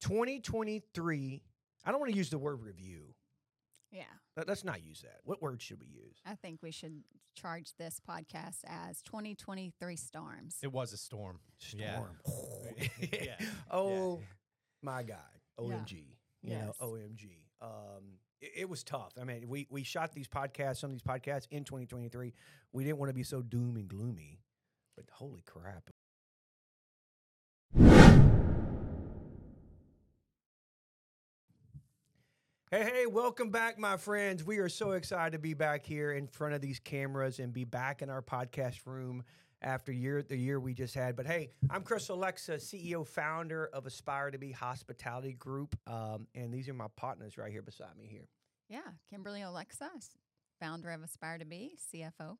[0.00, 1.42] 2023.
[1.84, 3.14] I don't want to use the word review.
[3.90, 4.02] Yeah.
[4.36, 5.20] Let- Let's not use that.
[5.24, 6.20] What word should we use?
[6.26, 7.02] I think we should
[7.34, 10.56] charge this podcast as 2023 Storms.
[10.62, 11.40] It was a storm.
[11.58, 12.18] Storm.
[13.12, 13.36] Yeah.
[13.70, 14.20] Oh
[14.82, 15.18] my God.
[15.58, 15.92] OMG.
[16.42, 16.66] You Yes.
[16.80, 17.30] know, OMG.
[17.60, 19.12] Um, it, it was tough.
[19.20, 22.32] I mean, we we shot these podcasts, some of these podcasts in 2023.
[22.72, 24.40] We didn't want to be so doom and gloomy,
[24.96, 25.90] but holy crap.
[32.70, 34.44] Hey, hey, welcome back, my friends.
[34.44, 37.64] We are so excited to be back here in front of these cameras and be
[37.64, 39.24] back in our podcast room
[39.62, 41.16] after year the year we just had.
[41.16, 45.78] But hey, I'm Chris Alexa, CEO, founder of Aspire to Be Hospitality Group.
[45.86, 48.28] Um, and these are my partners right here beside me here.
[48.68, 48.80] Yeah.
[49.08, 49.88] Kimberly Alexa,
[50.60, 52.36] founder of Aspire to Be, CFO.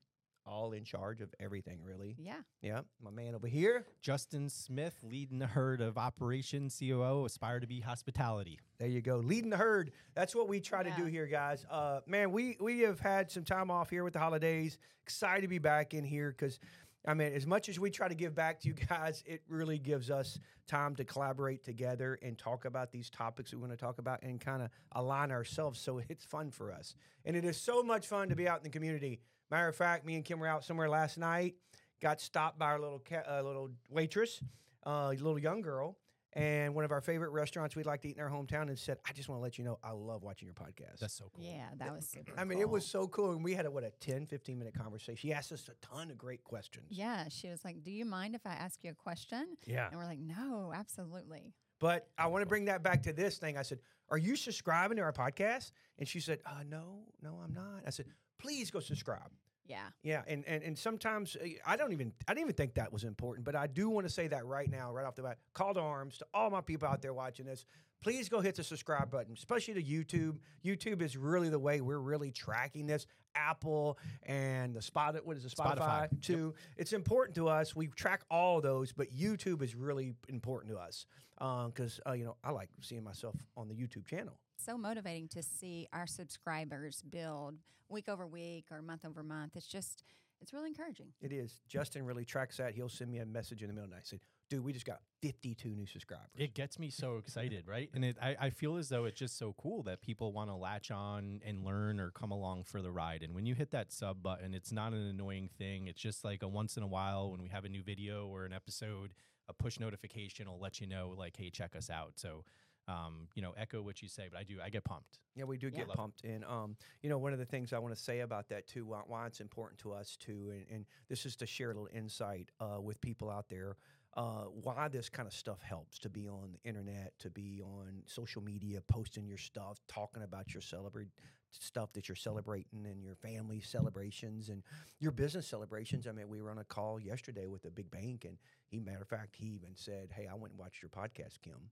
[0.48, 2.16] All in charge of everything, really.
[2.18, 2.36] Yeah.
[2.62, 2.80] Yeah.
[3.02, 3.84] My man over here.
[4.00, 8.58] Justin Smith leading the herd of Operation COO Aspire to Be Hospitality.
[8.78, 9.92] There you go, leading the herd.
[10.14, 11.66] That's what we try to do here, guys.
[11.70, 14.78] Uh, man, we we have had some time off here with the holidays.
[15.02, 16.58] Excited to be back in here because,
[17.06, 19.78] I mean, as much as we try to give back to you guys, it really
[19.78, 23.98] gives us time to collaborate together and talk about these topics we want to talk
[23.98, 26.94] about and kind of align ourselves so it's fun for us.
[27.24, 29.20] And it is so much fun to be out in the community.
[29.50, 31.54] Matter of fact, me and Kim were out somewhere last night.
[32.00, 34.40] Got stopped by our little ca- uh, little waitress,
[34.86, 35.96] uh, little young girl
[36.34, 38.98] and one of our favorite restaurants we'd like to eat in our hometown and said,
[39.08, 41.00] I just want to let you know I love watching your podcast.
[41.00, 41.44] That's so cool.
[41.44, 41.66] Yeah.
[41.78, 43.32] That was super I mean, it was so cool.
[43.32, 45.16] And we had a, what, a 10, 15 minute conversation.
[45.16, 46.86] She asked us a ton of great questions.
[46.90, 47.28] Yeah.
[47.28, 49.56] She was like, Do you mind if I ask you a question?
[49.66, 49.88] Yeah.
[49.88, 51.54] And we're like, No, absolutely.
[51.80, 53.56] But I want to bring that back to this thing.
[53.56, 53.78] I said,
[54.10, 55.72] Are you subscribing to our podcast?
[55.98, 57.82] And she said, uh, No, no, I'm not.
[57.86, 58.06] I said,
[58.38, 59.30] Please go subscribe.
[59.68, 59.80] Yeah.
[60.02, 63.04] Yeah, and, and and sometimes uh, I don't even I didn't even think that was
[63.04, 65.38] important, but I do want to say that right now, right off the bat.
[65.52, 67.66] Call to arms to all my people out there watching this.
[68.00, 70.38] Please go hit the subscribe button, especially to YouTube.
[70.64, 73.06] YouTube is really the way we're really tracking this.
[73.34, 76.00] Apple and the spot what is it, Spotify, Spotify.
[76.00, 76.22] Yep.
[76.22, 76.54] too.
[76.76, 77.76] It's important to us.
[77.76, 81.06] We track all those, but YouTube is really important to us
[81.38, 84.38] because uh, you know I like seeing myself on the YouTube channel.
[84.58, 87.54] So motivating to see our subscribers build
[87.88, 89.52] week over week or month over month.
[89.54, 90.02] It's just,
[90.40, 91.06] it's really encouraging.
[91.20, 91.60] It is.
[91.68, 92.74] Justin really tracks that.
[92.74, 94.06] He'll send me a message in the middle of the night.
[94.06, 94.18] Say,
[94.50, 96.26] dude, we just got 52 new subscribers.
[96.36, 97.88] It gets me so excited, right?
[97.94, 100.56] And it, I, I feel as though it's just so cool that people want to
[100.56, 103.22] latch on and learn or come along for the ride.
[103.22, 105.86] And when you hit that sub button, it's not an annoying thing.
[105.86, 108.44] It's just like a once in a while when we have a new video or
[108.44, 109.12] an episode,
[109.48, 112.14] a push notification will let you know, like, hey, check us out.
[112.16, 112.44] So,
[112.88, 115.20] um, you know, echo what you say, but I do, I get pumped.
[115.36, 115.96] Yeah, we do get Love it.
[115.96, 116.24] pumped.
[116.24, 118.86] And, um, you know, one of the things I want to say about that, too,
[118.86, 121.88] why, why it's important to us, too, and, and this is to share a little
[121.94, 123.76] insight uh, with people out there,
[124.16, 128.02] uh, why this kind of stuff helps to be on the internet, to be on
[128.06, 131.10] social media, posting your stuff, talking about your celebrate
[131.50, 134.62] stuff that you're celebrating and your family celebrations and
[134.98, 136.06] your business celebrations.
[136.06, 139.02] I mean, we were on a call yesterday with a big bank, and he, matter
[139.02, 141.70] of fact, he even said, "Hey, I went and watched your podcast, Kim."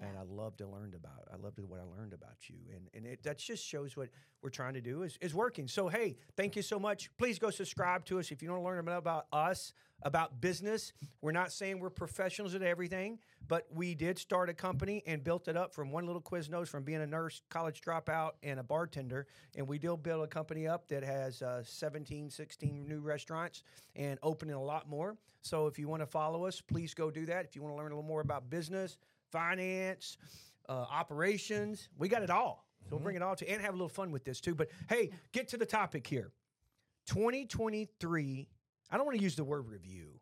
[0.00, 1.28] And I loved to learn about.
[1.32, 4.08] I loved what I learned about you, and and it that just shows what
[4.42, 5.68] we're trying to do is is working.
[5.68, 7.10] So hey, thank you so much.
[7.16, 9.72] Please go subscribe to us if you want to learn about, about us,
[10.02, 10.92] about business.
[11.20, 15.48] We're not saying we're professionals at everything, but we did start a company and built
[15.48, 19.26] it up from one little Quiznos from being a nurse, college dropout, and a bartender,
[19.56, 23.62] and we did build a company up that has uh, 17, 16 new restaurants
[23.94, 25.16] and opening a lot more.
[25.42, 27.44] So if you want to follow us, please go do that.
[27.44, 28.96] If you want to learn a little more about business
[29.38, 30.16] finance,
[30.68, 31.88] uh, operations.
[31.98, 32.64] We got it all.
[32.84, 34.54] So we'll bring it all to and have a little fun with this too.
[34.54, 36.32] But hey, get to the topic here.
[37.06, 38.48] 2023.
[38.90, 40.20] I don't want to use the word review.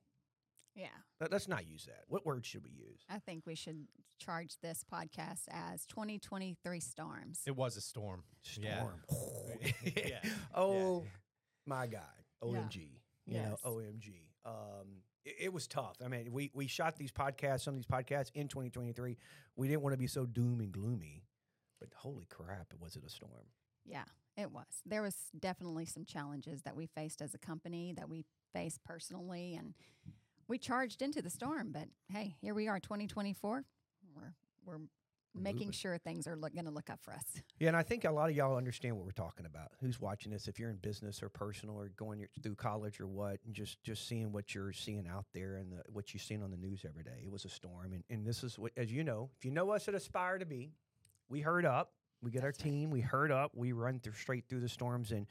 [0.75, 0.87] Yeah.
[1.21, 2.05] Let- Let's not use that.
[2.09, 3.05] What word should we use?
[3.11, 3.87] I think we should
[4.19, 7.41] charge this podcast as 2023 Storms.
[7.47, 8.23] It was a storm.
[8.43, 9.03] Storm.
[9.85, 10.21] Yeah.
[10.55, 11.05] Oh
[11.67, 12.01] my God.
[12.43, 12.77] OMG.
[13.27, 13.51] You Yes.
[13.65, 14.15] know, OMG.
[14.45, 15.97] Um, it, was tough.
[16.05, 19.17] I mean, we we shot these podcasts, some of these podcasts in 2023.
[19.57, 21.25] We didn't want to be so doom and gloomy,
[21.79, 23.47] but holy crap, it was it a storm?
[23.85, 24.05] Yeah,
[24.37, 24.83] it was.
[24.87, 29.55] There was definitely some challenges that we faced as a company that we faced personally
[29.55, 29.75] and
[30.49, 33.65] we charged into the storm, but hey, here we are 2024.
[34.15, 34.35] We're
[34.65, 34.81] we're
[35.35, 37.25] making sure things are going to look up for us.
[37.59, 39.73] Yeah, and I think a lot of y'all understand what we're talking about.
[39.81, 40.49] Who's watching this?
[40.49, 43.83] If you're in business or personal or going your, through college or what, and just
[43.83, 46.85] just seeing what you're seeing out there and the, what you're seeing on the news
[46.87, 47.23] every day.
[47.25, 49.71] It was a storm, and, and this is what, as you know, if you know
[49.71, 50.73] us at Aspire to Be,
[51.29, 51.93] we herd up.
[52.23, 52.71] We get our That's right.
[52.71, 52.91] team.
[52.91, 53.53] We herd up.
[53.55, 55.27] We run through straight through the storms, and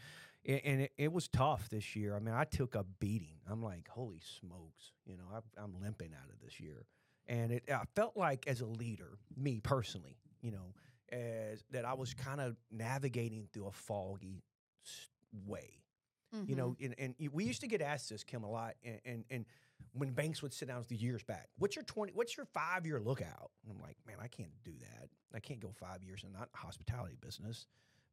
[0.46, 2.16] and it, it was tough this year.
[2.16, 3.38] I mean, I took a beating.
[3.50, 6.86] I'm like, holy smokes, you know, I, I'm limping out of this year.
[7.32, 10.74] And it I felt like as a leader, me personally, you know,
[11.12, 14.44] as that I was kind of navigating through a foggy
[15.48, 15.78] way.
[16.46, 16.58] You Mhm.
[16.58, 19.46] know, and, and we used to get asked this, Kim, a lot, and, and and
[19.94, 23.00] when banks would sit down the years back, what's your twenty, what's your five year
[23.00, 23.52] lookout?
[23.64, 25.10] And I'm like, man, I can't do that.
[25.34, 27.68] I can't go five years in not hospitality business.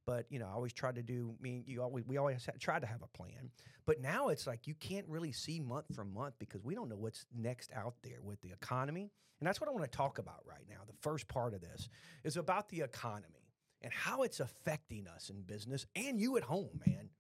[0.09, 1.35] But you know, I always tried to do.
[1.39, 3.51] I mean, you always we always had, tried to have a plan.
[3.85, 6.97] But now it's like you can't really see month from month because we don't know
[6.97, 10.41] what's next out there with the economy, and that's what I want to talk about
[10.47, 10.79] right now.
[10.87, 11.91] The first part of this
[12.25, 13.53] is about the economy
[13.83, 17.11] and how it's affecting us in business and you at home, man.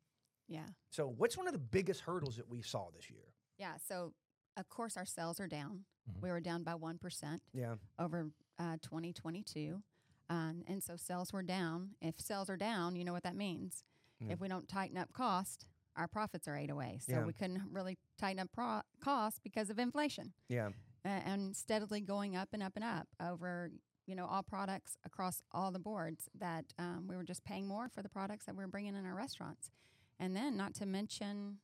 [0.48, 0.68] Yeah.
[0.88, 3.34] So, what's one of the biggest hurdles that we saw this year?
[3.58, 3.74] Yeah.
[3.86, 4.14] So,
[4.56, 5.84] of course, our sales are down.
[6.10, 6.22] Mhm.
[6.22, 9.82] We were down by 1% Yeah, over uh, 2022.
[10.30, 11.90] Um, and so sales were down.
[12.00, 13.82] If sales are down, you know what that means.
[14.20, 14.32] Yeah.
[14.34, 15.64] If we don't tighten up cost,
[15.96, 16.98] our profits are ate away.
[17.00, 17.24] So Yeah.
[17.24, 20.68] we couldn't really tighten up pro- cost because of inflation yeah,
[21.04, 23.70] uh, and steadily going up and up and up over
[24.06, 27.88] you know all products across all the boards that um, we were just paying more
[27.88, 29.70] for the products that we were bringing in our restaurants
[30.18, 31.58] and then not to mention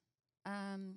[0.47, 0.95] um,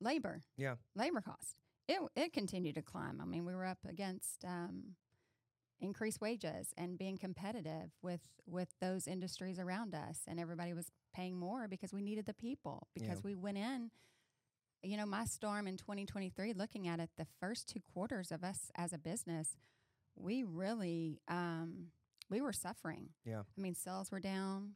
[0.00, 0.74] labor Yeah.
[0.96, 1.56] labor cost
[1.88, 4.96] it, it continued to climb i mean we were up against um,
[5.80, 10.20] increased wages and being competitive with with those industries around us.
[10.26, 13.90] And everybody was paying more because we needed the people because we went in
[14.82, 18.70] you know my storm in 2023 looking at it the first two quarters of us
[18.76, 19.56] as a business
[20.16, 21.86] we really um,
[22.30, 23.08] we were suffering.
[23.24, 23.42] Yeah.
[23.56, 24.72] i mean sales were down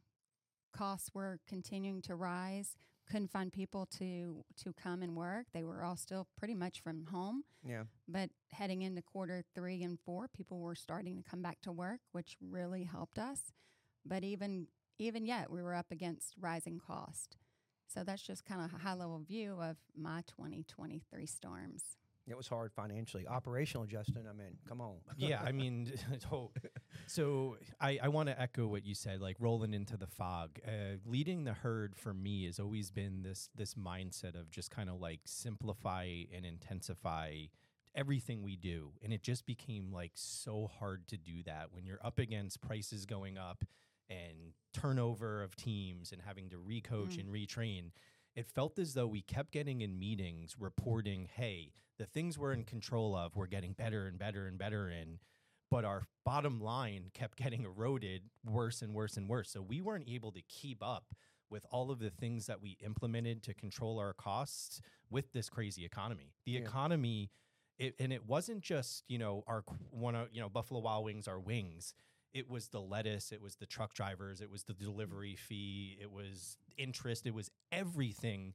[0.75, 2.75] costs were continuing to rise
[3.09, 7.05] couldn't find people to to come and work they were all still pretty much from
[7.07, 11.59] home yeah, but heading into quarter three and four, people were starting to come back
[11.61, 13.51] to work, which really helped us.
[14.05, 14.67] But even
[14.97, 17.37] even yet, we were up against rising cost.
[17.87, 21.97] So that's just kind of a high level view of my 2023 storms.
[22.29, 23.27] It was hard financially.
[23.27, 24.23] Operational, Justin.
[24.29, 24.95] I mean, come on.
[25.17, 25.91] yeah, I mean,
[26.29, 26.51] so,
[27.07, 30.59] so I, I want to echo what you said, like rolling into the fog.
[30.67, 34.89] Uh, leading the herd for me has always been this this mindset of just kind
[34.89, 36.05] of like simplify
[36.35, 37.33] and intensify
[37.95, 41.99] everything we do, and it just became like so hard to do that when you're
[42.05, 43.63] up against prices going up
[44.09, 47.19] and turnover of teams and having to recoach Mm.
[47.21, 47.91] and retrain.
[48.39, 52.63] It felt as though we kept getting in meetings reporting, hey, the things we're in
[52.63, 55.19] control of, we're getting better and better and better in.
[55.69, 59.51] But our bottom line kept getting eroded worse and worse and worse.
[59.51, 61.13] So we weren't able to keep up
[61.49, 65.83] with all of the things that we implemented to control our costs with this crazy
[65.83, 66.31] economy.
[66.45, 66.59] The Yeah.
[66.61, 67.31] economy,
[67.77, 71.27] it, and it wasn't just, you know, our one of, you know, Buffalo Wild Wings,
[71.27, 71.93] our wings.
[72.33, 76.11] It was the lettuce, it was the truck drivers, it was the delivery fee, it
[76.11, 78.53] was interest, it was everything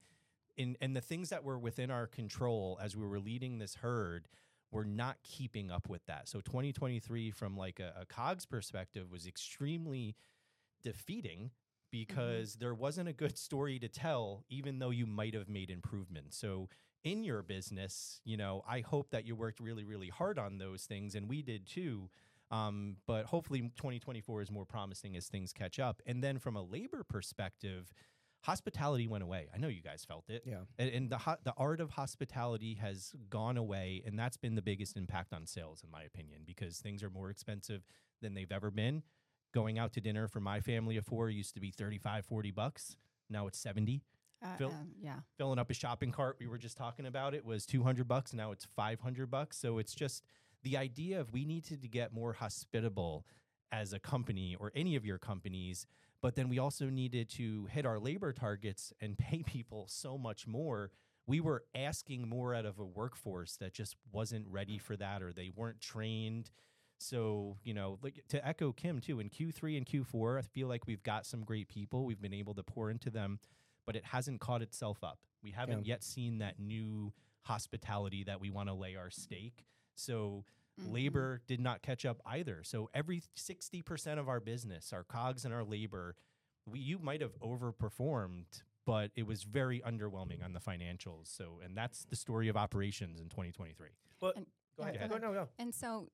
[0.57, 4.29] in and the things that were within our control as we were leading this herd
[4.71, 6.29] were not keeping up with that.
[6.29, 10.17] So 2023 from like a, a COGS perspective was extremely
[10.83, 11.91] defeating mm-hmm.
[11.91, 16.37] because there wasn't a good story to tell, even though you might have made improvements.
[16.37, 16.69] So
[17.05, 20.85] in your business, you know, I hope that you worked really, really hard on those
[20.85, 22.11] things, and we did too.
[22.55, 26.01] Um, but hopefully 2024 is more promising as things catch up.
[26.07, 27.93] And then from a labor perspective,
[28.43, 29.49] hospitality went away.
[29.55, 30.43] I know you guys felt it.
[30.47, 30.59] Yeah.
[30.79, 34.63] And, and the ho- the art of hospitality has gone away, and that's been the
[34.63, 37.83] biggest impact on sales, in my opinion, because things are more expensive
[38.23, 39.03] than they've ever been.
[39.53, 42.97] Going out to dinner for my family of four used to be 35, 40 bucks.
[43.31, 44.03] Now it's 70.
[44.43, 45.21] Uh, Phil- um, yeah.
[45.39, 48.35] Filling up a shopping cart, we were just talking about it, was 200 bucks.
[48.35, 49.57] Now it's 500 bucks.
[49.57, 50.25] So it's just
[50.65, 53.25] the idea of we needed to get more hospitable
[53.71, 55.87] as a company or any of your companies
[56.25, 60.47] but then we also needed to hit our labor targets and pay people so much
[60.47, 60.91] more.
[61.27, 65.35] We were asking more out of a workforce that just wasn't ready for that or
[65.35, 66.51] they weren't trained.
[66.97, 70.87] So, you know, like to echo Kim too, in Q3 and Q4, I feel like
[70.87, 72.07] we've got some great people.
[72.07, 73.39] We've been able to pour into them,
[73.85, 75.19] but it hasn't caught itself up.
[75.43, 79.67] We haven't yet seen that new hospitality that we want to lay our stake.
[79.95, 80.45] So,
[80.81, 80.93] Mhm.
[80.93, 82.65] labor did not catch up either.
[82.65, 86.17] So every 60% of our business, our cogs and our labor,
[86.67, 91.29] we you might have overperformed, but it was very underwhelming on the financials.
[91.29, 93.91] So and that's the story of operations in 2023.
[94.21, 94.47] Well, And-
[94.77, 95.11] go ahead.
[95.11, 95.49] go Go, no, no.
[95.59, 96.11] And so,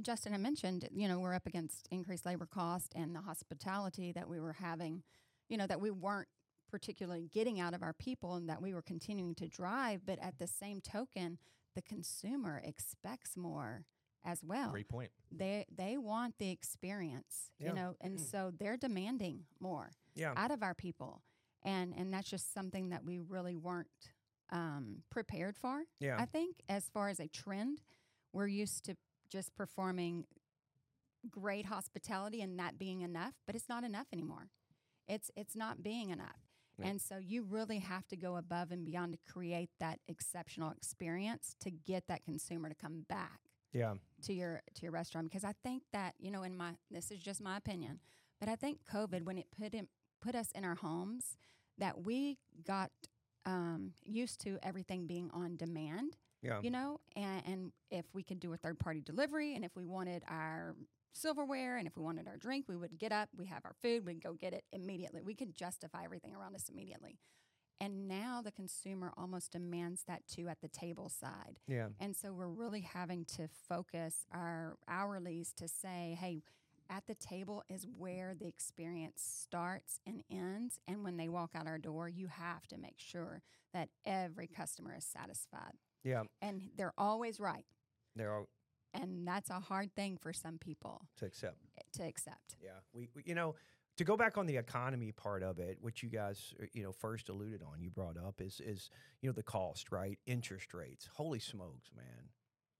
[0.00, 4.28] Justin, I mentioned, you know, we're up against increased labor cost and the hospitality that
[4.28, 5.04] we were having,
[5.48, 6.28] you know, that we weren't
[6.68, 10.04] particularly getting out of our people and that we were continuing to drive.
[10.06, 11.38] But at the same token,
[11.74, 13.84] the consumer expects more
[14.24, 14.70] as well.
[14.70, 15.10] Great point.
[15.30, 17.68] They they want the experience, Yeah.
[17.68, 20.34] you know, and so they're demanding more Yeah.
[20.36, 21.22] out of our people,
[21.62, 23.88] and and that's just something that we really weren't
[24.50, 25.84] um, prepared for.
[25.98, 26.16] Yeah.
[26.20, 27.80] I think as far as a trend,
[28.34, 28.96] we're used to
[29.30, 30.26] just performing
[31.30, 34.50] great hospitality and that being enough, but it's not enough anymore.
[35.08, 36.41] It's it's not being enough.
[36.80, 41.54] And so you really have to go above and beyond to create that exceptional experience
[41.60, 43.40] to get that consumer to come back
[43.72, 43.94] Yeah.
[44.22, 47.20] to your to your restaurant because I think that you know in my this is
[47.20, 48.00] just my opinion,
[48.40, 49.88] but I think COVID when it put in,
[50.20, 51.36] put us in our homes
[51.78, 52.90] that we got
[53.44, 56.60] um, used to everything being on demand, Yeah.
[56.62, 59.84] you know, and, and if we could do a third party delivery and if we
[59.84, 60.74] wanted our
[61.12, 64.06] silverware and if we wanted our drink, we would get up, we have our food,
[64.06, 65.22] we'd go get it immediately.
[65.22, 67.18] We could justify everything around us immediately.
[67.80, 71.58] And now the consumer almost demands that too at the table side.
[71.66, 71.88] Yeah.
[71.98, 76.42] And so we're really having to focus our hourlies to say, hey,
[76.88, 80.78] at the table is where the experience starts and ends.
[80.86, 83.42] And when they walk out our door, you have to make sure
[83.72, 85.74] that every customer is satisfied.
[86.04, 86.22] Yeah.
[86.40, 87.64] And they're always right.
[88.14, 88.48] They're all
[88.94, 91.56] And that's a hard thing for some people to accept.
[91.94, 92.56] to accept.
[92.62, 93.54] Yeah, we, we you know
[93.98, 96.92] to go back on the economy part of it, which you guys uh, you know
[96.92, 100.18] first alluded on, you brought up is is you know the cost, right?
[100.26, 101.08] Interest rates.
[101.14, 102.28] Holy smokes, man!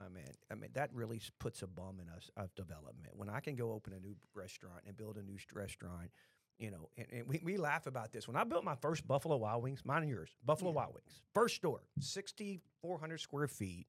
[0.00, 3.14] I mean, I mean that really puts a bum in us of development.
[3.14, 6.10] When I can go open a new restaurant and build a new restaurant,
[6.58, 8.28] you know, and, and we, we laugh about this.
[8.28, 10.76] When I built my first Buffalo Wild Wings, mine and yours, Buffalo Yeah.
[10.76, 13.86] Wild Wings, first store, sixty four hundred square feet.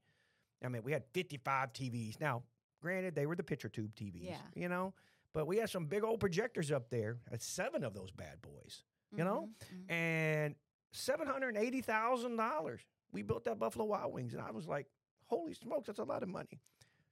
[0.63, 2.19] I mean, we had fifty five TVs.
[2.19, 2.43] Now,
[2.81, 4.23] granted, they were the picture tube TVs.
[4.25, 4.37] Yeah.
[4.55, 4.93] You know,
[5.33, 7.17] but we had some big old projectors up there.
[7.29, 8.83] Had seven of those bad boys,
[9.15, 9.91] you know, Mhm, mhm.
[9.91, 10.55] and
[10.91, 12.81] seven hundred eighty thousand dollars.
[13.11, 14.87] We built that Buffalo Wild Wings, and I was like,
[15.27, 16.59] "Holy smokes, that's a lot of money."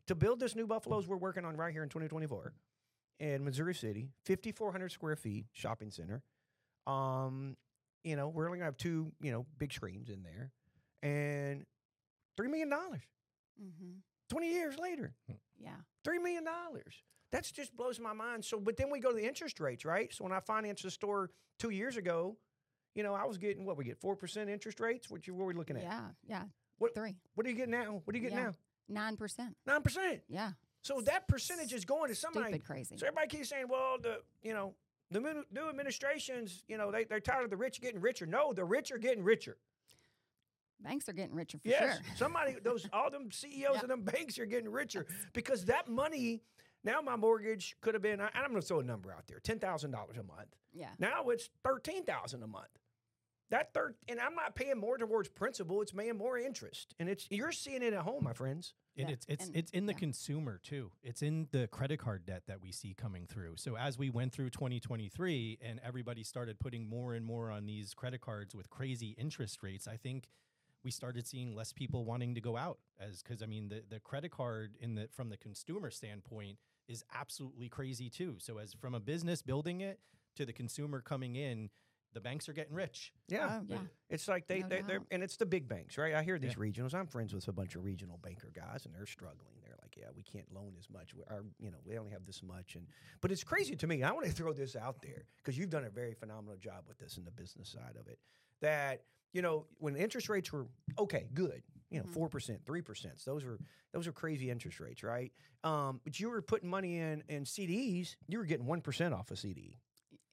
[0.07, 2.53] To build this new Buffaloes we're working on right here in 2024
[3.19, 6.23] in Missouri City, 5,400 square feet shopping center.
[6.87, 7.55] Um,
[8.03, 10.51] you know, we're only gonna have two, you know, big screens in there,
[11.03, 11.65] and
[12.35, 13.03] three million dollars.
[13.61, 14.01] Mhm.
[14.29, 15.13] 20 years later,
[15.57, 15.75] Yeah.
[16.03, 17.03] Three million dollars.
[17.31, 18.43] That just blows my mind.
[18.43, 20.11] So, but then we go to the interest rates, right?
[20.13, 22.37] So when I financed the store two years ago,
[22.95, 25.09] you know, I was getting what we get four percent interest rates.
[25.09, 25.83] What you what we looking at?
[25.83, 26.09] Yeah.
[26.27, 26.45] Yeah.
[26.77, 27.15] What- Three.
[27.35, 28.01] What are you getting now?
[28.03, 28.45] What are you getting Yeah.
[28.45, 28.53] now?
[28.89, 29.55] Nine percent.
[29.65, 30.23] Nine percent.
[30.27, 30.53] Yeah.
[30.81, 32.47] So that percentage is going to somebody.
[32.53, 32.97] Stupid crazy.
[32.97, 34.75] So everybody keeps saying, well, the you know
[35.11, 38.25] the new- new administrations, you know, they they're tired of the rich getting richer.
[38.25, 39.57] No, the rich are getting richer.
[40.83, 42.15] Banks are getting richer for Yes, sure.
[42.15, 43.83] somebody those all them CEOs Yep.
[43.83, 46.41] of them banks are getting richer because that money.
[46.83, 48.19] Now my mortgage could have been.
[48.19, 50.55] I- I'm going to throw a number out there: ten thousand dollars a month.
[50.73, 50.89] Yeah.
[50.97, 52.69] Now it's thirteen thousand a month.
[53.51, 57.27] That third, and I'm not paying more towards principal; it's paying more interest, and it's
[57.29, 58.73] you're seeing it at home, my friends.
[58.97, 59.99] And Yeah, it's it's and- it's in the yeah.
[59.99, 60.91] consumer too.
[61.03, 63.57] It's in the credit card debt that we see coming through.
[63.57, 67.93] So as we went through 2023 and everybody started putting more and more on these
[67.93, 70.27] credit cards with crazy interest rates, I think
[70.83, 73.99] we started seeing less people wanting to go out as cuz I mean the the
[73.99, 76.57] credit card in the from the consumer standpoint
[76.87, 78.37] is absolutely crazy too.
[78.39, 79.99] So as from a business building it
[80.35, 81.69] to the consumer coming in,
[82.13, 83.13] the banks are getting rich.
[83.29, 83.81] Yeah, Oh, yeah.
[84.09, 86.13] it's like they No they they're, and it's the big banks, right?
[86.13, 86.57] I hear these Yeah.
[86.57, 86.93] regionals.
[86.93, 89.61] I'm friends with a bunch of regional banker guys, and they're struggling.
[89.61, 91.13] They're like, yeah, we can't loan as much.
[91.13, 92.87] We- Our you know we only have this much, and
[93.21, 94.03] but it's crazy to me.
[94.03, 96.97] I want to throw this out there because you've done a very phenomenal job with
[96.97, 98.19] this in the business side of it.
[98.59, 102.13] That you know when interest rates were okay, good, you know Mhm.
[102.13, 103.13] 4 percent, three percent.
[103.25, 103.59] Those were
[103.93, 105.31] those were crazy interest rates, right?
[105.63, 108.15] Um, but you were putting money in in CDs.
[108.27, 109.79] You were getting one percent off a CD.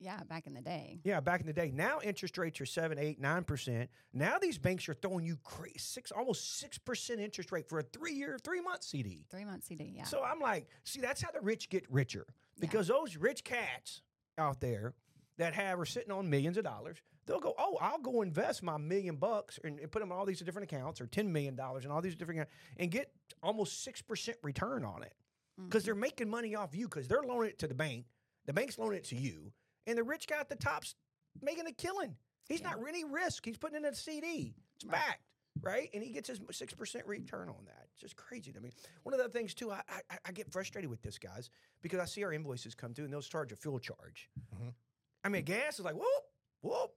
[0.01, 0.23] Yeah.
[0.29, 1.01] Back in the day.
[1.03, 1.73] Yeah, back in the day.
[1.75, 3.91] Now interest rates are seven, eight, nine percent.
[4.13, 7.83] Now these banks are throwing you cra- six, almost six percent interest rate for a
[7.83, 9.27] three-year, three-month CD.
[9.29, 9.93] Three month CD.
[9.97, 10.05] Yeah.
[10.05, 12.61] So I'm like, see, that's how the rich get richer Yeah.
[12.61, 14.03] because those rich cats
[14.39, 14.95] out there
[15.37, 16.99] that have are sitting on millions of dollars.
[17.29, 20.25] They'll go, oh, I'll go invest my million bucks and, and put them in all
[20.25, 23.85] these different accounts or ten million dollars in all these different accounts and get almost
[23.85, 25.15] six percent return on it
[25.67, 25.87] because Mhm.
[25.87, 28.07] they're making money off you because they're loaning it to the bank.
[28.47, 29.53] The bank's loaning it to you,
[29.87, 30.95] and the rich guy at the top's
[31.43, 32.17] making a killing.
[32.49, 32.71] He's Yeah.
[32.71, 33.45] not any risk.
[33.45, 34.55] He's putting in a CD.
[34.77, 34.93] It's Right.
[34.93, 35.23] backed,
[35.61, 35.91] right?
[35.93, 37.89] And he gets his six percent return on that.
[37.93, 38.73] It's just crazy to me.
[39.03, 41.51] One of the things too, I, I I get frustrated with this guys
[41.83, 44.31] because I see our invoices come through and they'll charge a fuel charge.
[44.55, 44.73] Mhm.
[45.25, 46.25] I mean, gas is like whoop
[46.63, 46.97] whoop.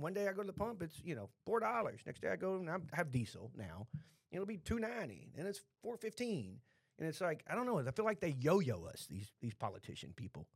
[0.00, 2.00] One day I go to the pump, it's you know four dollars.
[2.06, 3.86] Next day I go and I have diesel now.
[4.32, 6.58] It'll be two ninety, and it's four fifteen.
[6.98, 7.78] And it's like I don't know.
[7.78, 10.46] I feel like they yo-yo us these these politician people.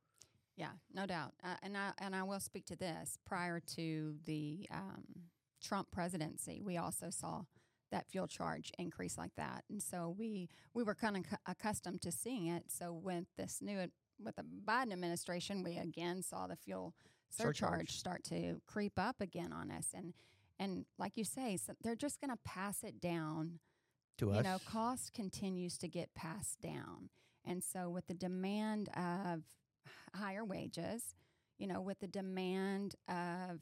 [0.56, 1.32] Yeah, no doubt.
[1.42, 3.18] Uh, and I and I will speak to this.
[3.26, 5.04] Prior to the um,
[5.62, 7.42] Trump presidency, we also saw
[7.90, 12.12] that fuel charge increase like that, and so we we were kind of accustomed to
[12.12, 12.64] seeing it.
[12.68, 13.88] So with this new
[14.22, 16.94] with the Biden administration, we again saw the fuel
[17.36, 17.90] surcharge, Surcharge.
[17.98, 20.14] start to creep up again on us, and
[20.58, 23.58] and like you say, so they're just going to pass it down
[24.18, 24.36] to you us.
[24.38, 27.10] You know, cost continues to get passed down.
[27.44, 29.42] And so, with the demand of
[30.14, 31.14] higher wages,
[31.58, 33.60] you know, with the demand of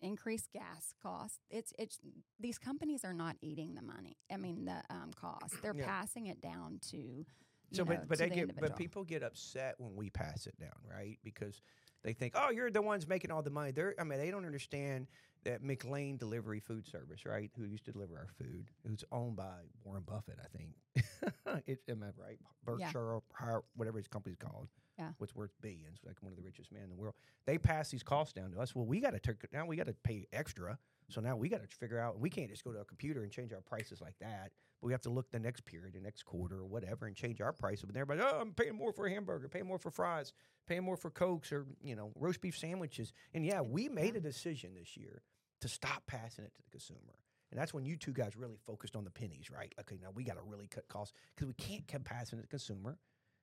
[0.00, 1.98] increased gas costs, it's it's
[2.38, 4.16] these companies are not eating the money.
[4.32, 5.60] I mean, the um, cost.
[5.62, 5.84] They're Yeah.
[5.86, 7.26] passing it down to.
[7.72, 8.68] So, know, but but they the get individual.
[8.70, 11.18] but people get upset when we pass it down, right?
[11.22, 11.60] Because
[12.02, 13.72] they think, oh, you're the ones making all the money.
[13.72, 15.06] They're I mean, they don't understand
[15.44, 17.50] that McLane Delivery Food Service, right?
[17.56, 21.64] Who used to deliver our food, who's owned by Warren Buffett, I think.
[21.66, 22.38] it, am I right?
[22.64, 24.68] Berkshire, or Har- whatever his company's called.
[24.98, 25.10] Yeah.
[25.18, 27.14] What's worth billions, like one of the richest men in the world.
[27.46, 28.74] They pass these costs down to us.
[28.74, 29.64] Well, we got to take now.
[29.64, 30.76] We got to pay extra.
[31.10, 32.18] So now we got to figure out.
[32.18, 34.52] We can't just go to a computer and change our prices like that.
[34.80, 37.40] But we have to look the next period, the next quarter, or whatever, and change
[37.40, 37.86] our prices.
[37.86, 40.32] But everybody, oh, I'm paying more for a hamburger, paying more for fries,
[40.66, 43.12] paying more for cokes, or you know, roast beef sandwiches.
[43.34, 45.22] And yeah, we made a decision this year
[45.60, 47.18] to stop passing it to the consumer.
[47.50, 49.74] And that's when you two guys really focused on the pennies, right?
[49.80, 52.46] Okay, now we got to really cut costs because we can't keep passing it to
[52.46, 52.98] the consumer.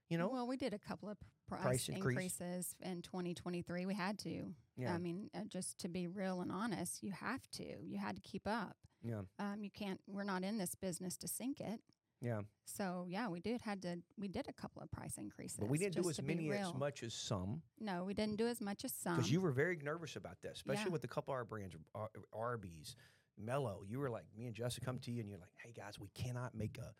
[0.09, 2.39] You know, Well, we did a couple of price, Price increase.
[2.39, 3.85] increases in 2023.
[3.85, 4.53] We had to.
[4.77, 4.93] Yeah.
[4.93, 7.63] I mean, uh, just to be real and honest, you have to.
[7.83, 8.75] You had to keep up.
[9.03, 9.99] yeah, Um, you can't.
[10.07, 11.79] We're not in this business to sink it.
[12.21, 12.41] yeah.
[12.65, 13.97] So yeah, we did had to.
[14.17, 15.57] We did a couple of price increases.
[15.59, 17.61] But we didn't do as many as much as some.
[17.79, 19.15] No, we didn't do as much as some.
[19.15, 20.89] because you were very nervous about this, especially Yeah.
[20.89, 22.95] with a couple of our brands, Ar- Arby's,
[23.37, 23.83] Mellow.
[23.87, 26.07] You were like, me and Justin come to you, and you're like, hey guys, we
[26.15, 26.93] cannot make a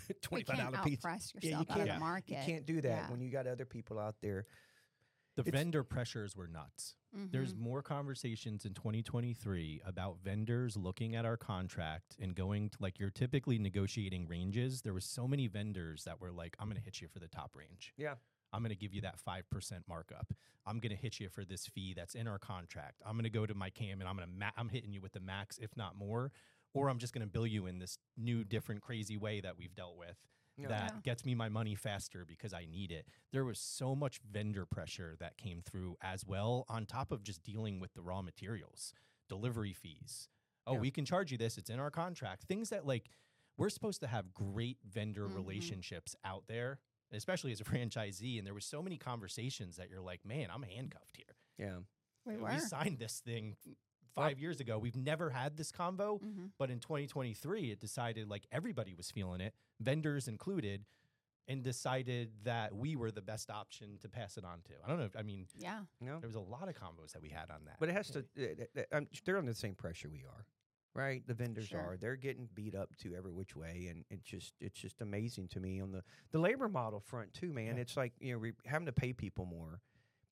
[0.08, 1.08] we twenty-five can't dollar pizza.
[1.08, 2.46] outprice Yeah, you yourself out of can't- You market.
[2.46, 3.10] can't do that Yeah.
[3.10, 4.46] when you got other people out there.
[5.36, 6.94] The It's- vendor pressures were nuts.
[7.12, 7.58] There's Mhm.
[7.58, 13.10] more conversations in 2023 about vendors looking at our contract and going to like you're
[13.10, 14.82] typically negotiating ranges.
[14.82, 17.28] There was so many vendors that were like, I'm going to hit you for the
[17.28, 17.92] top range.
[17.96, 18.16] Yeah.
[18.52, 20.32] I'm going to give you that 5% markup.
[20.66, 23.00] I'm going to hit you for this fee that's in our contract.
[23.04, 25.00] I'm going to go to my cam and I'm going to ma- I'm hitting you
[25.00, 26.32] with the max if not more
[26.74, 29.74] or I'm just going to bill you in this new different crazy way that we've
[29.74, 30.16] dealt with
[30.58, 30.68] Yeah.
[30.68, 31.00] that Yeah.
[31.02, 33.08] gets me my money faster because I need it.
[33.32, 37.42] There was so much vendor pressure that came through as well, on top of just
[37.42, 38.92] dealing with the raw materials,
[39.28, 40.28] delivery fees.
[40.66, 40.80] Oh, Yeah.
[40.80, 42.44] we can charge you this, it's in our contract.
[42.44, 43.08] Things that like
[43.56, 45.34] we're supposed to have great vendor Mhm.
[45.36, 46.80] relationships out there,
[47.12, 48.36] especially as a franchisee.
[48.38, 51.36] And there was so many conversations that you're like, man, I'm handcuffed here.
[51.58, 51.80] Yeah.
[52.24, 53.56] we We signed this thing
[54.14, 54.78] five years ago.
[54.78, 56.20] We've never had this convo.
[56.22, 56.50] Mhm.
[56.58, 60.84] But in 2023, it decided like everybody was feeling it, vendors included,
[61.46, 64.72] and decided that we were the best option to pass it on to.
[64.82, 65.04] I don't know.
[65.04, 65.84] If, I mean, Yeah.
[66.00, 66.18] No.
[66.20, 67.76] there was a lot of combos that we had on that.
[67.78, 68.24] But it has to.
[68.38, 70.46] Uh, uh, um, they're under the same pressure we are,
[70.94, 71.26] right?
[71.26, 71.80] The vendors Sure.
[71.80, 71.96] are.
[71.98, 75.60] They're getting beat up to every which way, and it's just it's just amazing to
[75.60, 77.76] me on the the labor model front too, man.
[77.76, 77.82] Yeah.
[77.82, 79.82] It's like you know we having to pay people more,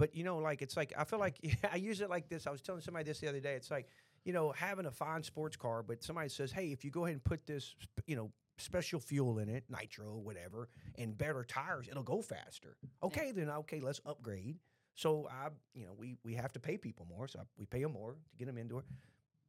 [0.03, 1.37] but you know like it's like I feel like
[1.73, 2.49] I use it like this.
[2.49, 3.55] I was telling somebody this the other day.
[3.55, 3.87] It's like
[4.25, 7.15] you know having a fine sports car, but somebody says, hey, if you go ahead
[7.15, 8.33] and put this, you know.
[8.59, 12.77] Special fuel in it, nitro, whatever, and better tires, it'll go faster.
[13.03, 14.59] Okay, then okay, let's upgrade.
[14.95, 17.83] So I, you know, we we have to pay people more, so I, we pay
[17.83, 18.85] them more to get them into it.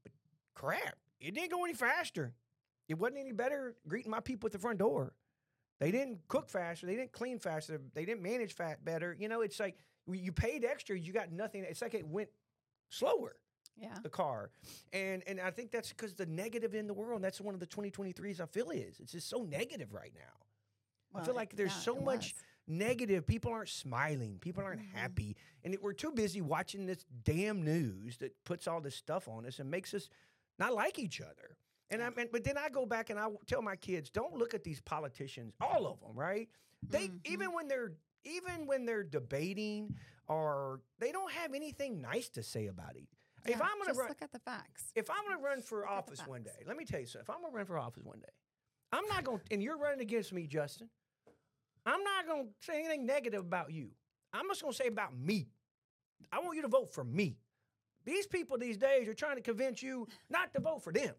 [0.04, 0.14] But
[0.56, 2.34] crap, it didn't go any faster.
[2.88, 5.14] It wasn't any better greeting my people at the front door.
[5.80, 6.88] They didn't cook faster.
[6.88, 7.82] They didn't clean faster.
[7.94, 9.16] They didn't manage fat better.
[9.20, 9.76] You know, it's like
[10.12, 11.64] you paid extra, you got nothing.
[11.64, 12.30] It's like it went
[12.90, 13.36] slower
[13.78, 13.98] Yeah.
[14.04, 14.52] the car.
[14.92, 17.68] And and I think that's because the negative in the world, that's one of the
[17.68, 19.00] 2023s I feel is.
[19.00, 21.20] It's just so negative right now.
[21.20, 22.34] I feel like there's yeah, so much
[22.68, 23.28] negative.
[23.28, 24.40] People aren't smiling.
[24.40, 24.92] People aren't Mhm.
[24.94, 25.36] happy.
[25.64, 29.46] And it, we're too busy watching this damn news that puts all this stuff on
[29.46, 30.10] us and makes us
[30.58, 31.56] not like each other.
[31.92, 34.56] And I mean, but then I go back and I tell my kids, don't look
[34.56, 36.50] at these politicians, all of them, right?
[36.82, 37.22] They Mhm.
[37.28, 37.94] even when they're
[38.26, 39.96] even when they're debating
[40.28, 43.04] or they don't have anything nice to say about it.
[43.46, 44.86] if I'm gonna just run, look at the facts.
[44.96, 47.26] if I'm going to run for Look office one day, let me tell you something.
[47.28, 48.32] If I'm going to run for office one day,
[48.92, 50.90] I'm not going to, and you're running against me, Justin,
[51.86, 53.90] I'm not going to say anything negative about you.
[54.32, 55.48] I'm just going to say about me.
[56.32, 57.38] I want you to vote for me.
[58.06, 61.14] These people these days are trying to convince you not to vote for them.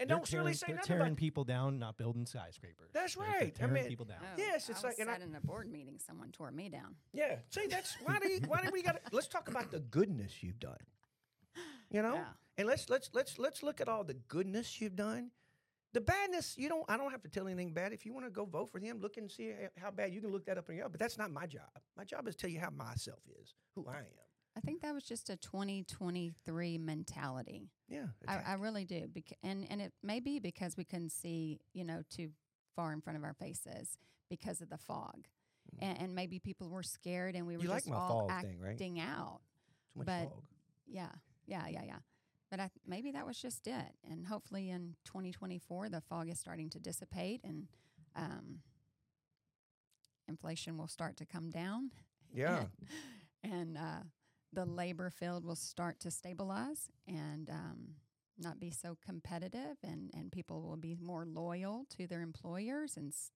[0.00, 2.90] And They're don't tearing, really say they're nothing tearing about people down, not building skyscrapers.
[2.92, 3.46] That's They're- they're right.
[3.54, 4.18] I tearing mean- people down.
[4.22, 5.98] Oh, Yes, it's I like- was and I- sat in a board meeting.
[6.00, 6.96] Someone tore me down.
[7.12, 7.38] Yeah.
[7.50, 10.58] See, that's why do you, why do we got let's talk about the goodness you've
[10.58, 10.78] done.
[11.90, 12.14] You know?
[12.14, 12.24] Yeah.
[12.58, 15.30] And let's let's let's let's look at all the goodness you've done.
[15.92, 17.92] The badness, you don't I don't have to tell anything bad.
[17.92, 20.32] If you want to go vote for him, look and see how bad you can
[20.32, 20.90] look that up on your own.
[20.90, 21.70] But that's not my job.
[21.96, 24.04] My job is to tell you how myself is, who I am.
[24.56, 27.70] I think that was just a 2023 mentality.
[27.88, 28.06] Yeah.
[28.28, 28.38] I.
[28.46, 29.08] I really do.
[29.12, 32.30] Bec- and and it may be because we couldn't see, you know, too
[32.76, 33.98] far in front of our faces
[34.30, 35.26] because of the fog,
[35.80, 37.66] and, and maybe people were scared, and we were Mm.
[37.66, 38.70] You just my all fog thing, right?
[38.72, 39.40] acting out.
[39.92, 40.42] Too much but- fog.
[40.86, 41.08] Yeah,
[41.46, 41.98] yeah, yeah, yeah.
[42.50, 43.94] but I, maybe that was just it.
[44.08, 47.66] And hopefully in 2024, the fog is starting to dissipate and
[48.14, 48.60] um,
[50.28, 51.90] inflation will start to come down.
[52.34, 52.64] Yeah.
[53.42, 54.02] And, and uh,
[54.54, 57.94] the labor field will start to stabilize and um,
[58.38, 63.12] not be so competitive, and, and people will be more loyal to their employers and
[63.12, 63.30] s-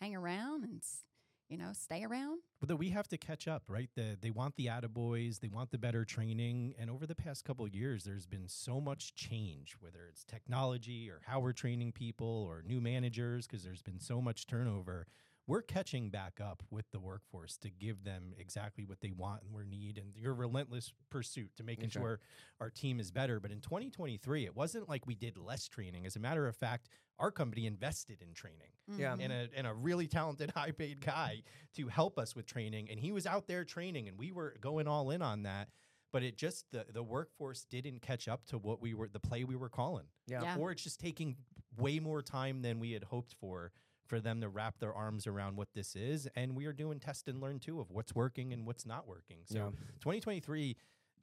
[0.00, 1.04] hang around and, s-
[1.48, 2.40] you know, stay around.
[2.60, 3.90] But we have to catch up, right?
[3.94, 6.74] The, they want the attaboys, they want the better training.
[6.78, 11.10] And over the past couple of years, there's been so much change, whether it's technology
[11.10, 15.06] or how we're training people or new managers, because there's been so much turnover.
[15.48, 19.52] We're catching back up with the workforce to give them exactly what they want and
[19.52, 22.02] we need, and your relentless pursuit to making That's right.
[22.02, 22.20] sure
[22.60, 23.40] our team is better.
[23.40, 26.06] But in 2023, it wasn't like we did less training.
[26.06, 29.16] As a matter of fact, our company invested in training Yeah.
[29.16, 29.22] Mhm.
[29.24, 31.42] and a and a really talented, high paid guy
[31.74, 32.88] to help us with training.
[32.90, 35.70] And he was out there training, and we were going all in on that.
[36.12, 39.42] But it just the the workforce didn't catch up to what we were the play
[39.44, 40.42] we were calling, Yeah.
[40.42, 40.56] Yeah.
[40.58, 41.36] or it's just taking
[41.76, 43.72] way more time than we had hoped for
[44.12, 46.28] for them to wrap their arms around what this is.
[46.36, 49.38] And we are doing test and learn too of what's working and what's not working.
[49.46, 49.70] So Yeah.
[50.00, 50.76] 2023.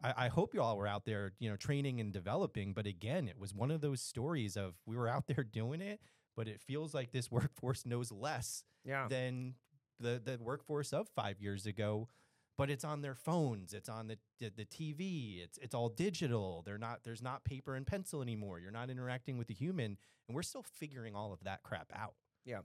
[0.04, 2.74] I, I hope you all were out there, you know, training and developing.
[2.74, 6.00] But again, it was one of those stories of we were out there doing it,
[6.36, 9.08] but it feels like this workforce knows less Yeah.
[9.08, 9.54] than
[10.00, 12.08] the the workforce of five years ago.
[12.58, 13.72] But it's on their phones.
[13.72, 15.44] It's on the, the the TV.
[15.44, 16.64] It's it's all digital.
[16.66, 17.04] They're not.
[17.04, 18.60] There's not paper and pencil anymore.
[18.60, 19.96] You're not interacting with a human,
[20.28, 22.16] and we're still figuring all of that crap out.
[22.46, 22.62] Yeah,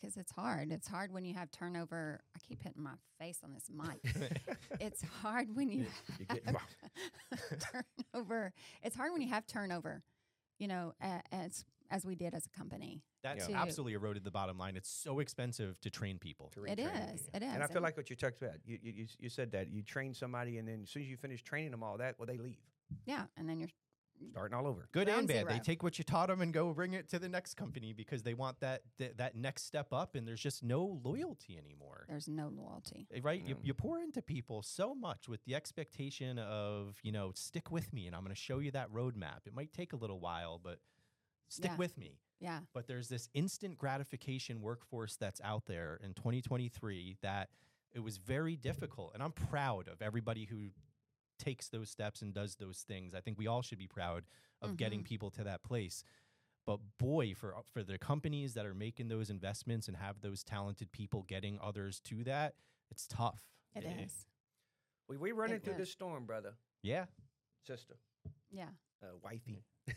[0.00, 0.72] because it's hard.
[0.72, 2.20] It's hard when you have turnover.
[2.34, 4.14] I keep hitting my face on this mic.
[4.80, 5.86] it's hard when you
[6.18, 6.56] You have
[8.12, 8.52] turnover.
[8.82, 10.02] It's hard when you have turnover,
[10.58, 10.92] you know,
[11.32, 13.00] as as we did as a company.
[13.22, 13.62] That's Yeah.
[13.62, 14.76] absolutely eroded the bottom line.
[14.76, 16.48] It's so expensive to train people.
[16.54, 17.28] to It retrain is, you.
[17.34, 18.56] it And I feel and- like what you talked about.
[18.64, 21.16] You, you, you, you said that you train somebody, and then as soon as you
[21.16, 22.58] finish training them all that, well, they leave,
[23.04, 23.68] Yeah, and then you're
[24.30, 24.88] starting all over.
[24.92, 25.54] Good and Ground bad.
[25.56, 28.22] They take what you taught them and go bring it to the next company because
[28.22, 32.06] they want that that, that next step up, and there's just no loyalty anymore.
[32.08, 33.06] there's no loyalty.
[33.14, 33.42] Eh, right?
[33.44, 37.92] You, you pour into people so much with the expectation of, you know, stick with
[37.92, 39.46] me and I'm going to show you that roadmap.
[39.46, 40.78] It might take a little while, but
[41.48, 41.76] stick Yeah.
[41.76, 42.18] with me.
[42.38, 47.48] Yeah, But there's this instant gratification workforce that's out there in 2023 that
[47.94, 49.12] it was very difficult.
[49.14, 50.68] And I'm proud of everybody who
[51.38, 53.14] takes those steps and does those things.
[53.14, 54.24] I think we all should be proud
[54.62, 56.02] of getting people to that place.
[56.66, 60.90] But boy, for for the companies that are making those investments and have those talented
[60.92, 62.54] people getting others to that,
[62.90, 63.42] it's tough.
[63.74, 64.26] it is.
[65.08, 65.78] We we running It through will.
[65.80, 67.04] this storm, brother, Yeah.
[67.66, 67.96] sister,
[68.50, 68.70] Yeah,
[69.02, 69.62] uh, wifey.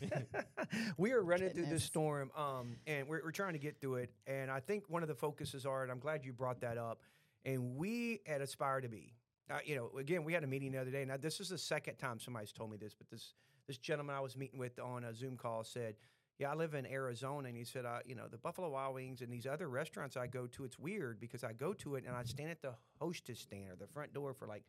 [0.96, 4.12] we are running through this storm, um, and we're, we're trying to get through it.
[4.28, 7.00] And I think one of the focuses are, and I'm glad you brought that up.
[7.44, 9.14] And we at Aspire to Be,
[9.50, 11.04] uh, you know, again, we had a meeting the other day.
[11.04, 13.34] Now this is the second time somebody's told me this, but this
[13.66, 15.96] this gentleman I was meeting with on a Zoom call said,
[16.38, 19.22] "Yeah, I live in Arizona," and he said, uh, "You know, the Buffalo Wild Wings
[19.22, 22.14] and these other restaurants I go to, it's weird because I go to it and
[22.14, 24.64] I stand at the hostess stand or the front door for like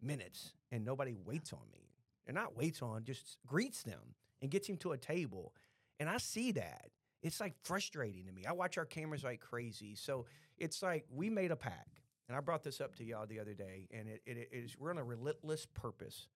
[0.00, 1.90] minutes, and nobody waits on me.
[2.24, 5.54] They're not waits on, just greets them and gets him to a table,
[5.98, 6.90] and I see that."
[7.22, 8.46] It's like frustrating to me.
[8.46, 9.94] I watch our cameras like crazy.
[9.94, 10.26] So
[10.58, 13.54] it's like we made a pack, and I brought this up to y'all the other
[13.54, 16.28] day, and it, it, it is we're on a relentless purpose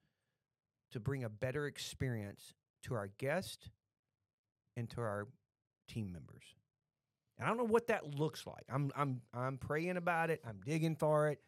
[0.93, 3.69] to bring a better experience to our guests
[4.77, 5.27] and to our
[5.89, 6.45] team members.
[7.39, 8.65] And I don't know what that looks like.
[8.71, 10.41] I'm I'm I'm praying about it.
[10.47, 11.41] I'm digging for it.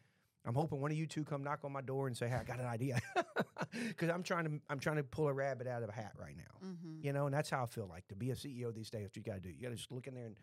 [0.45, 2.43] I'm hoping one of you two come knock on my door and say, "Hey, I
[2.43, 2.99] got an idea,"
[3.87, 6.35] because I'm trying to I'm trying to pull a rabbit out of a hat right
[6.37, 6.67] now.
[6.67, 7.05] mm-hmm.
[7.05, 9.03] You know, and that's how I feel like to be a CEO these days.
[9.03, 10.35] What you got to do, you got to just look in there and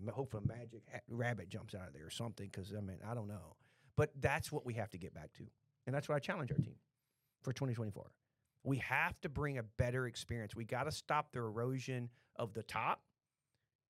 [0.00, 2.48] m- hope a magic rabbit jumps out of there or something.
[2.50, 3.56] Because I mean, I don't know,
[3.96, 5.44] but that's what we have to get back to,
[5.86, 6.76] and that's what I challenge our team
[7.42, 8.10] for 2024.
[8.64, 10.56] We have to bring a better experience.
[10.56, 13.02] We got to stop the erosion of the top,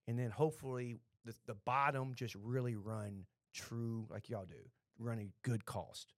[0.06, 5.28] and then hopefully the, the bottom just really run true like y'all do, run a
[5.48, 6.12] good cost.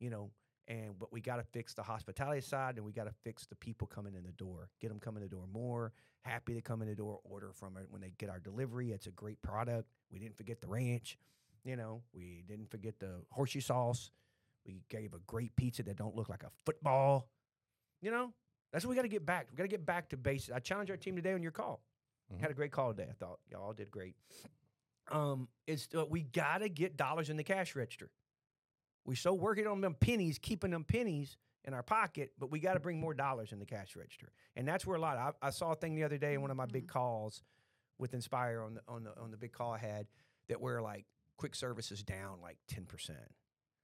[0.00, 0.30] You know,
[0.68, 3.56] and but we got to fix the hospitality side, and we got to fix the
[3.56, 4.70] people coming in the door.
[4.80, 5.92] Get them coming in the door more
[6.24, 8.92] happy to come in the door, order from it when they get our delivery.
[8.92, 9.86] It's a great product.
[10.10, 11.18] We didn't forget the ranch.
[11.64, 14.10] You know, we didn't forget the horseshoe sauce.
[14.66, 17.28] We gave a great pizza that don't look like a football.
[18.00, 18.32] You know,
[18.72, 19.48] that's what we got to get back.
[19.50, 20.54] We got to get back to basics.
[20.54, 21.82] I challenge our team today on your call.
[22.32, 22.40] Mhm.
[22.40, 23.08] Had a great call today.
[23.10, 24.16] I thought y'all did great.
[25.10, 28.10] Um, it's uh, we got to get dollars in the cash register.
[29.04, 32.74] We so working on them pennies, keeping them pennies in our pocket, but we got
[32.74, 35.16] to bring more dollars in the cash register, and that's where a lot.
[35.16, 37.42] I, I saw a thing the other day in one of my big calls
[37.98, 40.06] with Inspire on the on the on the big call I had
[40.48, 41.04] that where like
[41.36, 43.18] quick service is down like ten percent.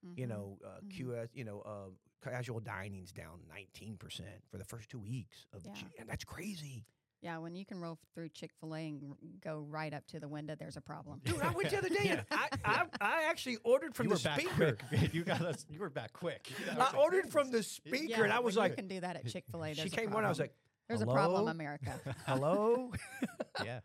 [0.02, 0.28] You Mhm.
[0.30, 0.90] know, uh, Mhm.
[0.96, 1.90] QS, you know, uh,
[2.22, 5.74] casual dining's down 19% for the first two weeks of Yeah.
[5.74, 6.87] Ju- and that's crazy.
[7.22, 10.28] Yeah, when you can roll through Chick Fil A and go right up to the
[10.28, 11.20] window, there's a problem.
[11.22, 14.18] Dude, I went the other day and I, I, I actually ordered from you the
[14.18, 14.78] speaker.
[15.12, 15.66] you got us.
[15.68, 16.50] You were back quick.
[16.72, 19.16] I like, ordered from the speaker Yeah, and I was like, you can do that
[19.16, 19.74] at Chick Fil A.
[19.74, 20.54] she came on, I was like,
[20.88, 21.92] there's a problem, America.
[22.26, 22.90] hello?
[23.64, 23.78] yeah.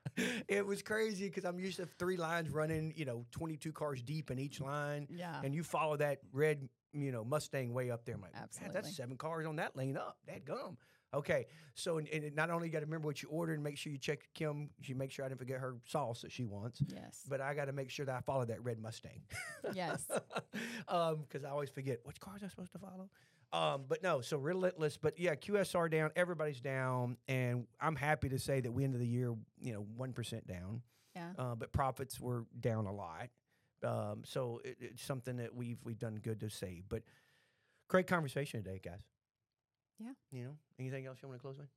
[0.47, 4.31] it was crazy because I'm used to three lines running, you know, 22 cars deep
[4.31, 5.07] in each line.
[5.11, 5.39] Yeah.
[5.43, 8.15] And you follow that red, you know, Mustang way up there.
[8.15, 8.73] I'm like, Absolutely.
[8.73, 10.17] that's seven cars on that lane up.
[10.25, 10.77] That gum.
[11.13, 11.47] Okay.
[11.75, 13.97] So, and, and not only got to remember what you ordered and make sure you
[13.97, 17.21] check Kim, she make sure I didn't forget her sauce that she wants, yes.
[17.27, 19.21] but I got to make sure that I follow that red Mustang.
[19.73, 20.05] yes.
[20.87, 23.09] because I always forget which cars I'm supposed to follow.
[23.53, 24.97] Um, but no, so relentless.
[24.97, 29.07] But yeah, QSR down, everybody's down, and I'm happy to say that we ended the
[29.07, 30.81] year, you know, one percent down.
[31.15, 31.29] Yeah.
[31.37, 33.29] Uh, but profits were down a lot.
[33.83, 36.83] Um, so it, it's something that we've we've done good to save.
[36.89, 37.03] But
[37.87, 39.05] great conversation today, guys.
[39.99, 40.11] Yeah.
[40.31, 41.69] You know, anything else you want to close with?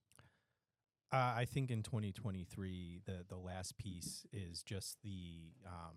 [1.12, 5.96] Uh, I think in 2023, the the last piece is just the um,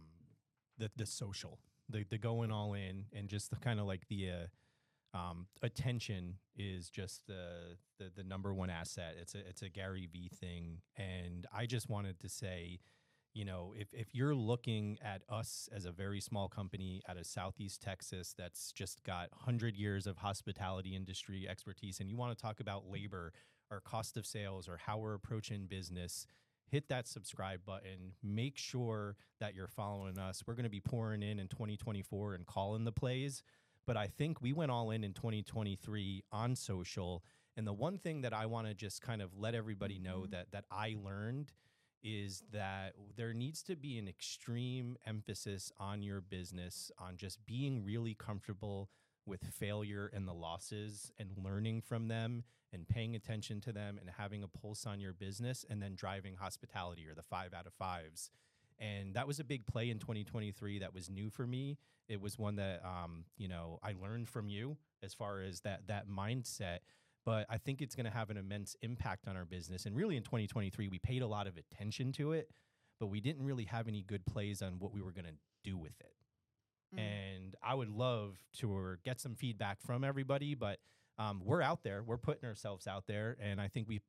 [0.78, 4.30] the the social, the the going all in, and just the kind of like the
[4.30, 9.16] uh, um, attention is just the, the the number one asset.
[9.20, 12.80] It's a it's a Gary V thing, and I just wanted to say,
[13.34, 17.26] you know, if if you're looking at us as a very small company out of
[17.26, 22.42] Southeast Texas that's just got hundred years of hospitality industry expertise, and you want to
[22.42, 23.32] talk about labor
[23.70, 26.26] or cost of sales or how we're approaching business,
[26.66, 28.14] hit that subscribe button.
[28.22, 30.44] Make sure that you're following us.
[30.46, 33.44] We're going to be pouring in in 2024 and calling the plays.
[33.88, 37.24] But I think we went all in in 2023 on social.
[37.58, 40.32] And the one thing that I want to just kind of let everybody know Mhm.
[40.32, 41.54] that that I learned
[42.04, 47.84] is that there needs to be an extreme emphasis on your business on just being
[47.84, 48.90] really comfortable
[49.26, 54.10] with failure and the losses and learning from them and paying attention to them and
[54.18, 57.74] having a pulse on your business and then driving hospitality or the five out of
[57.74, 58.32] fives.
[58.80, 61.78] And that was a big play in 2023 that was new for me.
[62.10, 65.88] It was one that um, you know, I learned from you as far as that
[65.88, 66.80] that mindset.
[67.26, 69.86] But I think it's going to have an immense impact on our business.
[69.86, 72.50] And really in 2023, we paid a lot of attention to it,
[73.00, 75.78] but we didn't really have any good plays on what we were going to do
[75.78, 76.14] with it
[76.94, 77.00] Mm.
[77.00, 80.56] and I would love to get some feedback from everybody.
[80.56, 80.80] But
[81.18, 84.02] um, we're out there, we're putting ourselves out there, and I think we.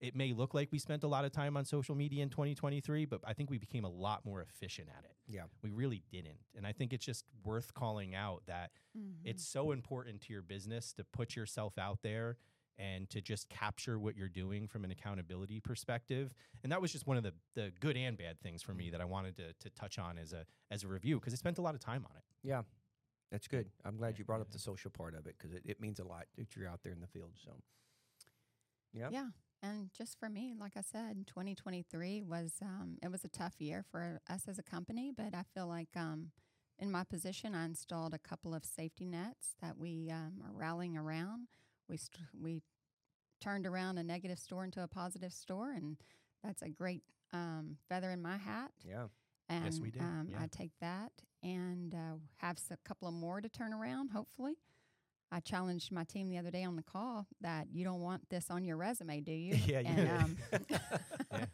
[0.00, 3.04] It may look like we spent a lot of time on social media in 2023,
[3.04, 5.14] but I think we became a lot more efficient at it.
[5.26, 5.42] Yeah.
[5.60, 9.16] We really didn't, and I think it's just worth calling out that Mhm.
[9.24, 12.38] it's so important to your business to put yourself out there
[12.80, 16.32] and to just capture what you're doing from an accountability perspective.
[16.62, 19.00] And that was just one of the the good and bad things for me that
[19.00, 21.62] I wanted to to touch on as a as a review because I spent a
[21.62, 22.24] lot of time on it.
[22.42, 22.62] Yeah,
[23.30, 23.66] that's good.
[23.84, 26.04] I'm glad you brought up the social part of it because it, it means a
[26.04, 27.32] lot that you're out there in the field.
[27.44, 27.52] So,
[28.92, 29.28] yeah, Yeah.
[29.62, 33.84] And just for me, like I said, 2023 was um, it was a tough year
[33.90, 36.30] for us as a company, but I feel like um,
[36.78, 40.96] in my position, I installed a couple of safety nets that we um, are rallying
[40.96, 41.48] around.
[41.88, 42.62] We st- we
[43.40, 45.96] turned around a negative store into a positive store, and
[46.44, 48.70] that's a great um, feather in my hat.
[48.86, 49.06] yeah,
[49.48, 50.02] And Yes, we did.
[50.02, 50.38] Um, Yeah.
[50.42, 54.54] I take that and uh, have a couple of more to turn around, hopefully.
[55.32, 58.50] I challenged my team the other day on the call that you don't want this
[58.50, 59.54] on your resume, do you?
[59.66, 60.70] Yeah, you and, did.
[60.70, 60.70] um,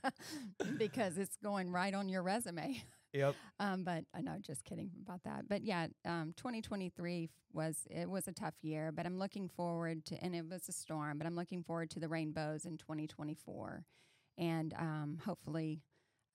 [0.78, 2.82] because it's going right on your resume.
[3.16, 5.48] Yep, Um, but I know, just kidding about that.
[5.48, 10.16] But yeah, um, 2023 was it was a tough year, but I'm looking forward to,
[10.22, 13.84] and it was a storm, but I'm looking forward to the rainbows in 2024,
[14.38, 15.82] and um, hopefully,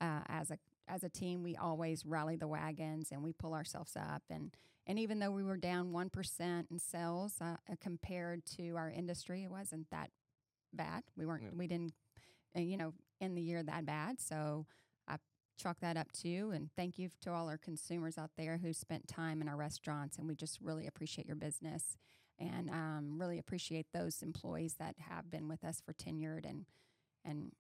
[0.02, 3.96] uh, as a as a team, we always rally the wagons and we pull ourselves
[3.96, 4.24] up.
[4.30, 4.56] And
[4.88, 8.90] and even though we were down one percent in sales uh, uh, compared to our
[8.90, 10.10] industry, it wasn't that
[10.74, 11.04] bad.
[11.16, 11.50] We weren't, Yeah.
[11.54, 11.94] we didn't,
[12.56, 14.20] uh, you know, in the year that bad.
[14.20, 14.66] So
[15.62, 16.52] chalk that up too.
[16.54, 20.18] And thank you to all our consumers out there who spent time in our restaurants.
[20.18, 21.98] And we just really appreciate your business
[22.40, 26.66] and um, really appreciate those employees that have been with us for tenured and
[27.24, 27.52] and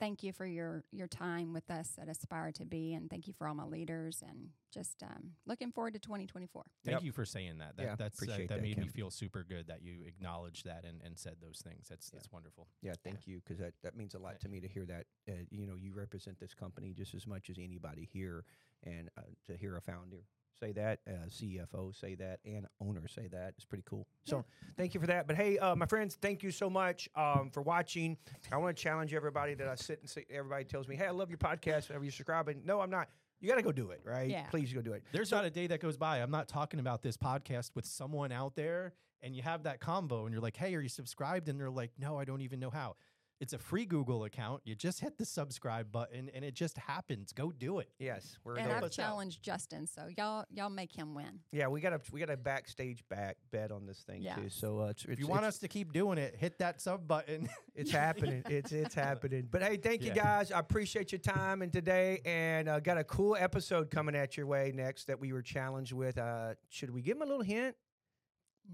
[0.00, 3.34] thank you for your your time with us at Aspire to Be, and thank you
[3.34, 6.64] for all my leaders, and just um, looking forward to 2024.
[6.84, 7.04] Thank Yep.
[7.04, 7.76] you for saying that.
[7.76, 10.64] That Yeah, that's uh, appreciate that, that, made me feel super good that you acknowledged
[10.64, 11.86] that and, and said those things.
[11.88, 12.18] That's Yeah.
[12.18, 12.66] that's wonderful.
[12.82, 12.94] yeah.
[13.04, 15.06] Thank you because that that means a lot to me to hear that.
[15.28, 18.44] Uh, you know, you represent this company just as much as anybody here,
[18.82, 20.24] and uh, to hear a founder
[20.58, 23.54] say that, uh, CFO say that, and owner say that.
[23.56, 24.06] It's pretty cool.
[24.24, 24.44] So
[24.76, 25.26] thank you for that.
[25.26, 28.16] But hey, uh, my friends, thank you so much um, for watching.
[28.52, 31.10] I want to challenge everybody that I sit and say, everybody tells me, hey, I
[31.10, 32.62] love your podcast whenever you're subscribing.
[32.64, 33.08] No, I'm not.
[33.40, 34.28] you got to go do it, right?
[34.28, 34.42] Yeah.
[34.50, 35.02] Please go do it.
[35.12, 36.18] There's not a day that goes by.
[36.18, 40.24] I'm not talking about this podcast with someone out there and you have that combo
[40.24, 41.48] and you're like, hey, are you subscribed?
[41.48, 42.96] And they're like, no, I don't even know how.
[43.40, 44.60] It's a free Google account.
[44.66, 47.32] You just hit the subscribe button and it just happens.
[47.32, 47.88] Go do it.
[47.98, 48.76] Yes, we're And there.
[48.76, 49.02] I've us out.
[49.04, 51.40] challenged Justin, so y'all y'all make him win.
[51.50, 51.66] yeah.
[51.68, 54.34] We got a we got a backstage back bet on this thing Yeah.
[54.34, 54.50] too.
[54.50, 56.82] So uh, it's, If it's, you want it's, us to keep doing it, hit that
[56.82, 57.48] sub button.
[57.74, 58.42] it's happening.
[58.46, 59.48] It's it's happening.
[59.50, 60.22] But hey, thank you Yeah.
[60.22, 60.52] guys.
[60.52, 64.46] I appreciate your time and today, and uh, got a cool episode coming at your
[64.46, 66.18] way next that we were challenged with.
[66.18, 67.74] Uh, should we give them a little hint?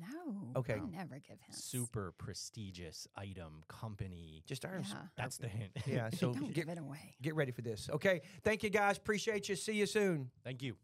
[0.01, 0.53] No.
[0.57, 0.75] Okay.
[0.75, 1.63] I never give hints.
[1.65, 4.43] Super prestigious item company.
[4.47, 4.87] Just ours.
[4.91, 4.97] Yeah.
[5.17, 5.71] That's the hint.
[5.87, 6.11] Yeah.
[6.19, 7.15] So Don't get give it away.
[7.23, 7.89] get ready for this.
[7.93, 8.23] Okay.
[8.43, 8.97] Thank you guys.
[8.97, 9.57] Appreciate you.
[9.57, 10.31] See you soon.
[10.45, 10.77] Thank you.